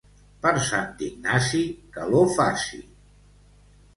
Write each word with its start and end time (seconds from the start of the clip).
Per 0.45 0.51
Sant 0.67 0.95
Ignasi, 1.07 1.61
calor 1.97 2.27
faci. 2.39 2.79